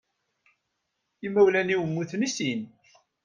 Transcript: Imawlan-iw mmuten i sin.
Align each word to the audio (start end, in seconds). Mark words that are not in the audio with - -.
Imawlan-iw 1.25 1.81
mmuten 1.87 2.25
i 2.27 2.29
sin. 2.35 2.61